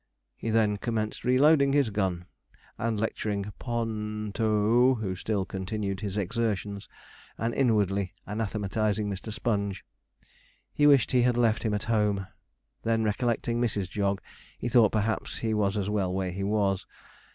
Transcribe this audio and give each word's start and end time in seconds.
He 0.35 0.49
then 0.49 0.77
commenced 0.77 1.23
reloading 1.23 1.73
his 1.73 1.91
gun, 1.91 2.25
and 2.75 2.99
lecturing 2.99 3.43
P 3.43 3.51
o 3.67 3.81
o 3.81 3.81
n 3.83 4.31
to, 4.33 4.95
who 4.95 5.15
still 5.15 5.45
continued 5.45 5.99
his 5.99 6.17
exertions, 6.17 6.89
and 7.37 7.53
inwardly 7.53 8.15
anathematizing 8.25 9.07
Mr. 9.07 9.31
Sponge. 9.31 9.85
He 10.73 10.87
wished 10.87 11.11
he 11.11 11.21
had 11.21 11.37
left 11.37 11.61
him 11.61 11.75
at 11.75 11.83
home. 11.83 12.25
Then 12.81 13.03
recollecting 13.03 13.61
Mrs. 13.61 13.89
Jog, 13.91 14.21
he 14.57 14.67
thought 14.67 14.91
perhaps 14.91 15.37
he 15.37 15.53
was 15.53 15.77
as 15.77 15.87
well 15.87 16.11
where 16.11 16.31
he 16.31 16.43
was. 16.43 16.87